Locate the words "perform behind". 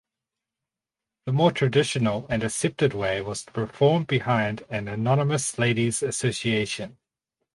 3.51-4.63